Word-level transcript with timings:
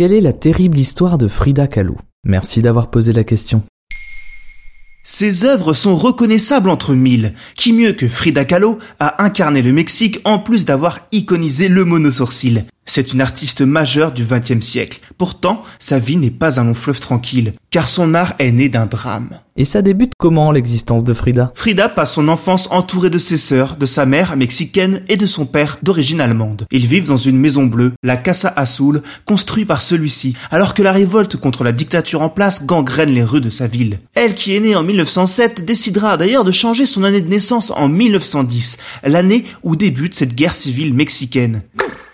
Quelle 0.00 0.14
est 0.14 0.22
la 0.22 0.32
terrible 0.32 0.78
histoire 0.78 1.18
de 1.18 1.28
Frida 1.28 1.66
Kahlo? 1.66 1.98
Merci 2.24 2.62
d'avoir 2.62 2.90
posé 2.90 3.12
la 3.12 3.22
question. 3.22 3.62
Ses 5.04 5.44
œuvres 5.44 5.74
sont 5.74 5.94
reconnaissables 5.94 6.70
entre 6.70 6.94
mille. 6.94 7.34
Qui 7.54 7.74
mieux 7.74 7.92
que 7.92 8.08
Frida 8.08 8.46
Kahlo 8.46 8.78
a 8.98 9.22
incarné 9.22 9.60
le 9.60 9.74
Mexique 9.74 10.18
en 10.24 10.38
plus 10.38 10.64
d'avoir 10.64 11.00
iconisé 11.12 11.68
le 11.68 11.84
monosourcil? 11.84 12.64
C'est 12.90 13.12
une 13.12 13.20
artiste 13.20 13.60
majeure 13.60 14.10
du 14.10 14.24
XXe 14.24 14.66
siècle. 14.66 15.00
Pourtant, 15.16 15.62
sa 15.78 16.00
vie 16.00 16.16
n'est 16.16 16.32
pas 16.32 16.58
un 16.58 16.64
long 16.64 16.74
fleuve 16.74 16.98
tranquille, 16.98 17.52
car 17.70 17.88
son 17.88 18.14
art 18.14 18.34
est 18.40 18.50
né 18.50 18.68
d'un 18.68 18.86
drame. 18.86 19.38
Et 19.56 19.64
ça 19.64 19.82
débute 19.82 20.12
comment 20.18 20.50
l'existence 20.50 21.04
de 21.04 21.12
Frida? 21.12 21.52
Frida 21.54 21.88
passe 21.88 22.14
son 22.14 22.26
enfance 22.28 22.68
entourée 22.72 23.10
de 23.10 23.18
ses 23.18 23.36
sœurs, 23.36 23.76
de 23.76 23.86
sa 23.86 24.06
mère 24.06 24.36
mexicaine 24.36 25.02
et 25.08 25.16
de 25.16 25.26
son 25.26 25.44
père 25.46 25.78
d'origine 25.82 26.20
allemande. 26.20 26.66
Ils 26.72 26.86
vivent 26.86 27.08
dans 27.08 27.16
une 27.16 27.38
maison 27.38 27.66
bleue, 27.66 27.92
la 28.02 28.16
Casa 28.16 28.52
Azul, 28.56 29.02
construite 29.24 29.68
par 29.68 29.82
celui-ci, 29.82 30.34
alors 30.50 30.74
que 30.74 30.82
la 30.82 30.92
révolte 30.92 31.36
contre 31.36 31.62
la 31.62 31.72
dictature 31.72 32.22
en 32.22 32.28
place 32.28 32.64
gangrène 32.64 33.10
les 33.10 33.22
rues 33.22 33.40
de 33.40 33.50
sa 33.50 33.66
ville. 33.66 34.00
Elle, 34.14 34.34
qui 34.34 34.56
est 34.56 34.60
née 34.60 34.74
en 34.74 34.82
1907, 34.82 35.64
décidera 35.64 36.16
d'ailleurs 36.16 36.44
de 36.44 36.52
changer 36.52 36.86
son 36.86 37.04
année 37.04 37.20
de 37.20 37.28
naissance 37.28 37.70
en 37.70 37.88
1910, 37.88 38.78
l'année 39.04 39.44
où 39.62 39.76
débute 39.76 40.14
cette 40.14 40.34
guerre 40.34 40.54
civile 40.54 40.94
mexicaine. 40.94 41.62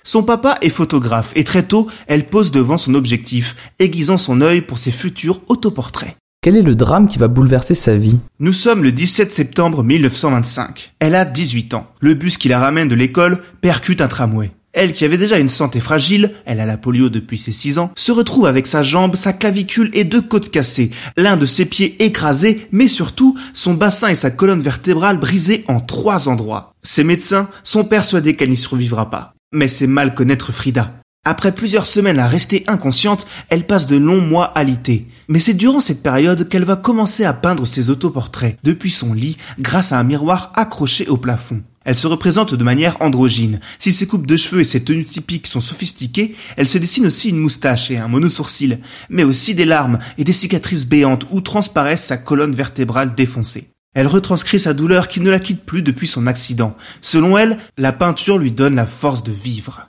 Son 0.07 0.23
papa 0.23 0.57
est 0.63 0.71
photographe 0.71 1.33
et 1.35 1.43
très 1.43 1.65
tôt, 1.65 1.89
elle 2.07 2.27
pose 2.27 2.53
devant 2.53 2.77
son 2.79 2.95
objectif, 2.95 3.57
aiguisant 3.81 4.19
son 4.19 4.41
œil 4.41 4.61
pour 4.61 4.79
ses 4.79 4.93
futurs 4.93 5.41
autoportraits. 5.49 6.15
Quel 6.41 6.55
est 6.55 6.63
le 6.63 6.77
drame 6.77 7.09
qui 7.09 7.19
va 7.19 7.27
bouleverser 7.27 7.75
sa 7.75 7.97
vie? 7.97 8.21
Nous 8.39 8.53
sommes 8.53 8.85
le 8.85 8.93
17 8.93 9.35
septembre 9.35 9.83
1925. 9.83 10.93
Elle 11.01 11.17
a 11.17 11.25
18 11.25 11.75
ans. 11.75 11.89
Le 11.99 12.15
bus 12.15 12.39
qui 12.39 12.49
la 12.49 12.61
ramène 12.61 12.87
de 12.87 12.95
l'école 12.95 13.43
percute 13.61 14.01
un 14.01 14.07
tramway. 14.07 14.53
Elle, 14.73 14.93
qui 14.93 15.05
avait 15.05 15.19
déjà 15.19 15.39
une 15.39 15.49
santé 15.49 15.81
fragile, 15.81 16.35
elle 16.45 16.61
a 16.61 16.67
la 16.67 16.77
polio 16.77 17.09
depuis 17.09 17.39
ses 17.39 17.51
6 17.51 17.79
ans, 17.79 17.91
se 17.97 18.13
retrouve 18.13 18.47
avec 18.47 18.69
sa 18.69 18.85
jambe, 18.85 19.17
sa 19.17 19.33
clavicule 19.33 19.91
et 19.93 20.05
deux 20.05 20.23
côtes 20.23 20.51
cassées, 20.51 20.91
l'un 21.17 21.37
de 21.37 21.47
ses 21.47 21.67
pieds 21.67 21.97
écrasé, 22.05 22.69
mais 22.71 22.87
surtout 22.87 23.37
son 23.55 23.75
bassin 23.75 24.09
et 24.11 24.15
sa 24.15 24.31
colonne 24.31 24.61
vertébrale 24.61 25.19
brisés 25.19 25.65
en 25.67 25.81
trois 25.81 26.29
endroits. 26.29 26.75
Ses 26.85 27.03
médecins 27.03 27.49
sont 27.65 27.85
persuadés 27.85 28.37
qu'elle 28.37 28.51
n'y 28.51 28.57
survivra 28.57 29.11
pas. 29.11 29.33
Mais 29.53 29.69
c'est 29.69 29.87
mal 29.87 30.15
connaître 30.15 30.53
Frida. 30.53 30.95
Après 31.25 31.53
plusieurs 31.53 31.89
semaines 31.89 32.21
à 32.21 32.29
rester 32.29 32.63
inconsciente, 32.69 33.27
elle 33.49 33.67
passe 33.67 33.89
de 33.89 33.97
longs 33.97 34.21
mois 34.21 34.45
alitée. 34.45 35.09
Mais 35.27 35.41
c'est 35.41 35.55
durant 35.55 35.81
cette 35.81 36.03
période 36.03 36.49
qu'elle 36.49 36.65
va 36.65 36.77
commencer 36.77 37.25
à 37.25 37.33
peindre 37.33 37.67
ses 37.67 37.91
autoportraits, 37.91 38.59
depuis 38.63 38.93
son 38.93 39.13
lit, 39.13 39.37
grâce 39.59 39.91
à 39.91 39.99
un 39.99 40.05
miroir 40.05 40.53
accroché 40.55 41.09
au 41.09 41.17
plafond. 41.17 41.63
Elle 41.85 41.97
se 41.97 42.07
représente 42.07 42.55
de 42.55 42.65
manière 42.65 42.97
androgyne. 43.01 43.61
Si 43.81 43.93
ses 43.93 44.07
coupes 44.07 44.27
de 44.27 44.37
cheveux 44.37 44.61
et 44.61 44.65
ses 44.65 44.85
tenues 44.85 45.05
typiques 45.05 45.47
sont 45.49 45.61
sophistiquées, 45.61 46.37
elle 46.57 46.69
se 46.69 46.79
dessine 46.79 47.07
aussi 47.07 47.31
une 47.31 47.39
moustache 47.39 47.91
et 47.91 47.99
un 47.99 48.09
monosourcil, 48.09 48.79
mais 49.09 49.25
aussi 49.25 49.55
des 49.55 49.65
larmes 49.65 49.99
et 50.19 50.25
des 50.25 50.33
cicatrices 50.33 50.87
béantes 50.87 51.27
où 51.31 51.41
transparaissent 51.41 52.05
sa 52.05 52.19
colonne 52.19 52.55
vertébrale 52.55 53.15
défoncée. 53.15 53.69
Elle 53.97 54.09
retranscrit 54.09 54.61
sa 54.61 54.75
douleur 54.75 55.09
qui 55.09 55.23
ne 55.23 55.31
la 55.31 55.39
quitte 55.39 55.65
plus 55.65 55.81
depuis 55.81 56.07
son 56.07 56.27
accident. 56.27 56.77
Selon 57.01 57.39
elle, 57.39 57.57
la 57.79 57.95
peinture 57.95 58.37
lui 58.37 58.53
donne 58.53 58.75
la 58.75 58.85
force 58.85 59.23
de 59.23 59.33
vivre. 59.33 59.89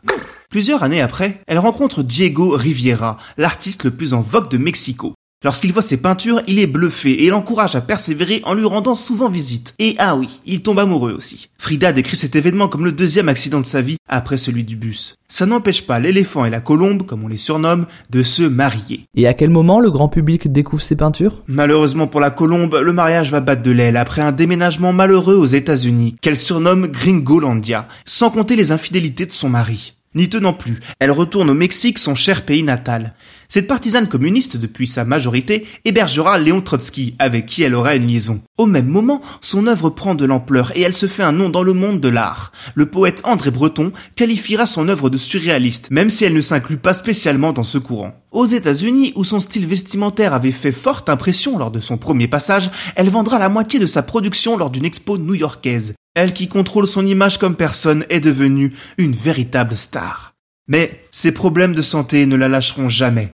Plusieurs 0.49 0.81
années 0.81 1.01
après, 1.01 1.41
elle 1.45 1.59
rencontre 1.59 2.03
Diego 2.03 2.51
Riviera, 2.51 3.17
l'artiste 3.37 3.83
le 3.83 3.91
plus 3.91 4.13
en 4.13 4.21
vogue 4.21 4.49
de 4.49 4.57
Mexico. 4.57 5.13
Lorsqu'il 5.43 5.71
voit 5.71 5.83
ses 5.83 5.97
peintures, 5.97 6.41
il 6.47 6.57
est 6.57 6.65
bluffé 6.65 7.23
et 7.25 7.29
l'encourage 7.29 7.75
à 7.75 7.81
persévérer 7.81 8.41
en 8.43 8.55
lui 8.55 8.65
rendant 8.65 8.95
souvent 8.95 9.29
visite. 9.29 9.75
Et 9.77 9.95
ah 9.99 10.15
oui, 10.15 10.39
il 10.47 10.63
tombe 10.63 10.79
amoureux 10.79 11.13
aussi. 11.15 11.49
Frida 11.59 11.93
décrit 11.93 12.15
cet 12.15 12.35
événement 12.35 12.67
comme 12.67 12.85
le 12.85 12.91
deuxième 12.91 13.29
accident 13.29 13.59
de 13.59 13.65
sa 13.67 13.81
vie 13.81 13.97
après 14.07 14.37
celui 14.37 14.63
du 14.63 14.75
bus. 14.75 15.15
Ça 15.27 15.45
n'empêche 15.45 15.85
pas 15.85 15.99
l'éléphant 15.99 16.45
et 16.45 16.49
la 16.49 16.59
colombe, 16.59 17.05
comme 17.05 17.23
on 17.23 17.27
les 17.27 17.37
surnomme, 17.37 17.85
de 18.09 18.23
se 18.23 18.41
marier. 18.41 19.05
Et 19.15 19.27
à 19.27 19.35
quel 19.35 19.51
moment 19.51 19.79
le 19.79 19.91
grand 19.91 20.09
public 20.09 20.51
découvre 20.51 20.81
ses 20.81 20.95
peintures? 20.95 21.43
Malheureusement 21.47 22.07
pour 22.07 22.19
la 22.19 22.31
colombe, 22.31 22.81
le 22.83 22.93
mariage 22.93 23.29
va 23.29 23.39
battre 23.39 23.61
de 23.61 23.71
l'aile 23.71 23.97
après 23.97 24.23
un 24.23 24.31
déménagement 24.31 24.91
malheureux 24.91 25.35
aux 25.35 25.45
États-Unis, 25.45 26.15
qu'elle 26.19 26.37
surnomme 26.37 26.87
Gringolandia, 26.87 27.87
sans 28.05 28.31
compter 28.31 28.55
les 28.55 28.71
infidélités 28.71 29.27
de 29.27 29.33
son 29.33 29.49
mari. 29.49 29.96
N'y 30.17 30.29
tenant 30.29 30.53
plus, 30.53 30.79
elle 30.99 31.11
retourne 31.11 31.51
au 31.51 31.53
Mexique, 31.53 31.99
son 31.99 32.15
cher 32.15 32.41
pays 32.41 32.63
natal. 32.63 33.13
Cette 33.49 33.67
partisane 33.67 34.07
communiste, 34.07 34.57
depuis 34.57 34.87
sa 34.87 35.05
majorité, 35.05 35.67
hébergera 35.85 36.39
Léon 36.39 36.61
Trotsky, 36.61 37.13
avec 37.19 37.45
qui 37.45 37.61
elle 37.61 37.75
aura 37.75 37.95
une 37.95 38.07
liaison. 38.07 38.41
Au 38.57 38.65
même 38.65 38.87
moment, 38.87 39.21
son 39.41 39.67
œuvre 39.67 39.91
prend 39.91 40.15
de 40.15 40.25
l'ampleur 40.25 40.75
et 40.75 40.81
elle 40.81 40.95
se 40.95 41.05
fait 41.05 41.21
un 41.21 41.33
nom 41.33 41.49
dans 41.49 41.61
le 41.61 41.73
monde 41.73 42.01
de 42.01 42.09
l'art. 42.09 42.51
Le 42.73 42.87
poète 42.87 43.21
André 43.25 43.51
Breton 43.51 43.91
qualifiera 44.15 44.65
son 44.65 44.89
œuvre 44.89 45.11
de 45.11 45.17
surréaliste, 45.17 45.91
même 45.91 46.09
si 46.09 46.25
elle 46.25 46.33
ne 46.33 46.41
s'inclut 46.41 46.77
pas 46.77 46.95
spécialement 46.95 47.53
dans 47.53 47.61
ce 47.61 47.77
courant. 47.77 48.19
Aux 48.31 48.47
États-Unis, 48.47 49.13
où 49.15 49.23
son 49.23 49.39
style 49.39 49.67
vestimentaire 49.67 50.33
avait 50.33 50.49
fait 50.49 50.71
forte 50.71 51.09
impression 51.09 51.59
lors 51.59 51.69
de 51.69 51.79
son 51.79 51.97
premier 51.97 52.27
passage, 52.27 52.71
elle 52.95 53.09
vendra 53.09 53.37
la 53.37 53.49
moitié 53.49 53.79
de 53.79 53.85
sa 53.85 54.01
production 54.01 54.57
lors 54.57 54.71
d'une 54.71 54.85
expo 54.85 55.19
new-yorkaise. 55.19 55.93
Elle 56.17 56.33
qui 56.33 56.47
contrôle 56.47 56.87
son 56.87 57.05
image 57.05 57.37
comme 57.37 57.55
personne 57.55 58.03
est 58.09 58.19
devenue 58.19 58.73
une 58.97 59.11
véritable 59.11 59.75
star. 59.75 60.33
Mais 60.67 61.05
ses 61.11 61.31
problèmes 61.31 61.75
de 61.75 61.83
santé 61.83 62.25
ne 62.25 62.35
la 62.35 62.47
lâcheront 62.47 62.89
jamais. 62.89 63.29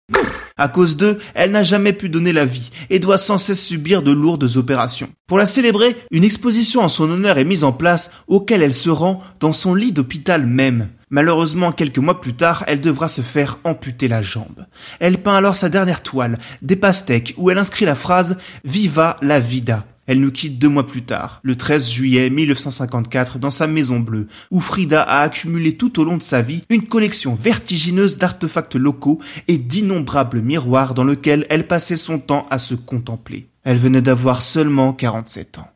À 0.58 0.68
cause 0.68 0.98
d'eux, 0.98 1.18
elle 1.34 1.52
n'a 1.52 1.64
jamais 1.64 1.94
pu 1.94 2.10
donner 2.10 2.34
la 2.34 2.44
vie 2.44 2.72
et 2.90 3.00
doit 3.00 3.18
sans 3.18 3.38
cesse 3.38 3.66
subir 3.66 4.02
de 4.02 4.12
lourdes 4.12 4.58
opérations. 4.58 5.08
Pour 5.28 5.38
la 5.38 5.46
célébrer, 5.46 5.96
une 6.12 6.26
exposition 6.26 6.82
en 6.82 6.90
son 6.90 7.10
honneur 7.10 7.38
est 7.38 7.46
mise 7.46 7.64
en 7.64 7.72
place 7.72 8.12
auquel 8.28 8.62
elle 8.62 8.76
se 8.76 8.90
rend 8.90 9.24
dans 9.40 9.54
son 9.54 9.76
lit 9.76 9.94
d'hôpital 9.94 10.46
même. 10.46 10.90
Malheureusement, 11.10 11.72
quelques 11.72 12.00
mois 12.00 12.20
plus 12.20 12.34
tard, 12.34 12.66
elle 12.68 12.82
devra 12.82 13.08
se 13.08 13.22
faire 13.22 13.60
amputer 13.64 14.10
la 14.10 14.22
jambe. 14.22 14.66
Elle 15.00 15.20
peint 15.20 15.38
alors 15.38 15.56
sa 15.56 15.70
dernière 15.70 16.04
toile, 16.04 16.38
des 16.62 16.76
pastèques, 16.76 17.34
où 17.38 17.50
elle 17.50 17.60
inscrit 17.60 17.86
la 17.86 17.96
phrase 17.96 18.36
Viva 18.66 19.20
la 19.22 19.40
vida. 19.40 19.86
Elle 20.06 20.20
nous 20.20 20.32
quitte 20.32 20.60
deux 20.60 20.68
mois 20.68 20.86
plus 20.86 21.04
tard, 21.04 21.40
le 21.44 21.56
13 21.56 21.90
juillet 21.90 22.30
1954, 22.30 23.40
dans 23.40 23.52
sa 23.52 23.68
maison 23.68 24.00
bleue, 24.00 24.28
où 24.52 24.60
Frida 24.60 25.02
a 25.02 25.22
accumulé 25.22 25.78
tout 25.78 26.00
au 26.00 26.04
long 26.04 26.18
de 26.18 26.24
sa 26.24 26.42
vie 26.42 26.64
une 26.70 26.88
collection 26.88 27.36
vertigineuse 27.36 28.18
d'artefacts 28.18 28.76
locaux 28.76 29.20
et 29.48 29.58
d'innombrables 29.58 30.42
miroirs 30.42 30.94
dans 30.94 31.06
lesquels 31.06 31.46
elle 31.50 31.68
passait 31.68 31.96
son 31.96 32.20
temps 32.20 32.48
à 32.50 32.60
se 32.60 32.76
contempler. 32.76 33.48
Elle 33.64 33.78
venait 33.78 34.02
d'avoir 34.02 34.42
seulement 34.42 34.92
47 34.92 35.60
ans. 35.60 35.70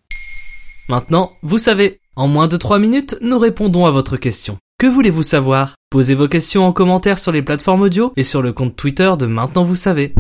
Maintenant, 0.90 1.32
vous 1.42 1.58
savez, 1.58 2.00
en 2.16 2.28
moins 2.28 2.48
de 2.48 2.58
3 2.58 2.80
minutes, 2.80 3.18
nous 3.22 3.40
répondons 3.40 3.86
à 3.86 3.92
votre 3.92 4.18
question. 4.18 4.58
Que 4.80 4.88
voulez-vous 4.88 5.24
savoir? 5.24 5.76
Posez 5.90 6.16
vos 6.16 6.28
questions 6.28 6.66
en 6.66 6.74
commentaire 6.74 7.18
sur 7.18 7.32
les 7.32 7.42
plateformes 7.42 7.82
audio 7.82 8.14
et 8.16 8.24
sur 8.24 8.42
le 8.42 8.54
compte 8.54 8.76
Twitter 8.76 9.12
de 9.18 9.26
Maintenant 9.26 9.64
vous 9.64 9.76
savez. 9.76 10.14